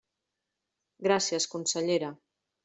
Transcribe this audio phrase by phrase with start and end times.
[1.09, 2.11] Gràcies, consellera.